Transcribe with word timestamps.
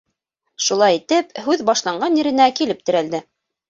Шулай 0.67 0.97
итеп, 1.01 1.37
һүҙ 1.51 1.63
башланған 1.71 2.21
еренә 2.25 2.53
килеп 2.61 2.85
терәлде. 2.91 3.27